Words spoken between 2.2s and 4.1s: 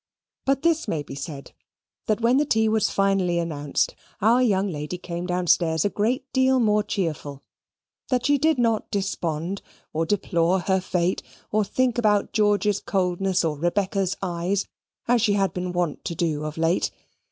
when the tea was finally announced,